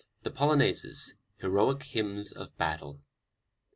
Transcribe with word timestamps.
THE 0.23 0.31
POLONAISES: 0.31 1.13
HEROIC 1.43 1.83
HYMNS 1.83 2.31
OF 2.31 2.57
BATTLE. 2.57 3.01